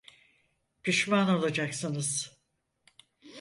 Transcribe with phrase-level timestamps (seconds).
[0.83, 2.37] Pişman olacaksınız.